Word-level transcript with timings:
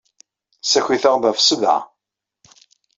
Ssakit-aɣ-d 0.61 1.23
ɣef 1.27 1.39
ssebɛa. 1.41 1.77